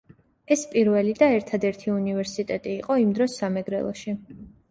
ეს 0.53 0.61
პირველი 0.69 1.11
და 1.19 1.27
ერთადერთი 1.33 1.93
უნივერსიტეტი 1.97 2.73
იყო 2.77 2.99
იმ 3.05 3.13
დროს 3.19 3.39
სამეგრელოში. 3.43 4.17